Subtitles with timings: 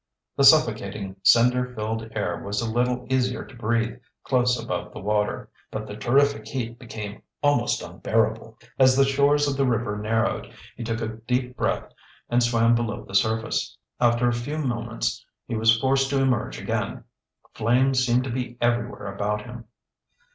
[0.35, 5.51] The suffocating, cinder filled air was a little easier to breathe close above the water,
[5.69, 8.57] but the terrific heat became almost unbearable.
[8.79, 11.93] As the shores of the river narrowed, he took a deep breath
[12.31, 13.77] and swam below the surface.
[13.99, 17.03] After a few moments he was forced to emerge again.
[17.53, 19.65] Flames seemed to be everywhere about him.